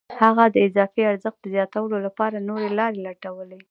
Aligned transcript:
هغه 0.21 0.43
د 0.53 0.57
اضافي 0.67 1.01
ارزښت 1.11 1.39
د 1.41 1.45
زیاتولو 1.55 1.97
لپاره 2.05 2.45
نورې 2.49 2.69
لارې 2.79 2.97
لټوي 3.05 3.57